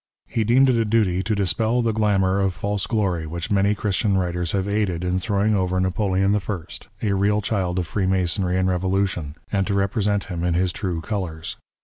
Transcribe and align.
He 0.27 0.43
deemed 0.43 0.67
it 0.67 0.77
a 0.77 0.83
duty 0.83 1.21
to 1.21 1.35
dispel 1.35 1.83
the 1.83 1.91
glamour 1.93 2.39
of 2.39 2.55
false 2.55 2.87
glory 2.87 3.27
which 3.27 3.51
many 3.51 3.75
Christian 3.75 4.17
writers 4.17 4.53
have 4.53 4.67
aided 4.67 5.03
in 5.03 5.19
throwing 5.19 5.53
over 5.53 5.79
Napoleon 5.79 6.35
I., 6.35 6.63
a 7.05 7.13
real 7.13 7.39
child 7.39 7.77
of 7.77 7.85
Freemasonry 7.85 8.57
and 8.57 8.67
Eevolution, 8.67 9.35
and 9.51 9.67
to 9.67 9.75
re 9.75 9.85
present 9.85 10.23
him 10.23 10.43
in 10.43 10.55
his 10.55 10.73
true 10.73 11.01
colours. 11.01 11.55